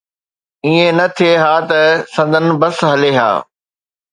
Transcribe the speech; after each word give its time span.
ائين 0.65 0.87
نه 0.97 1.05
ٿئي 1.15 1.31
ها 1.43 1.53
ته 1.69 1.81
سندن 2.13 2.45
بس 2.61 2.77
هلي 2.89 3.11
ها. 3.19 3.31